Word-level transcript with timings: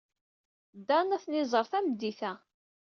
Dan 0.87 1.07
ad 1.15 1.21
tent-iẓer 1.23 1.65
tameddit-a. 1.71 2.31